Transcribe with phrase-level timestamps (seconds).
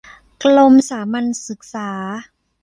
[0.43, 1.89] กรมสามัญศึกษา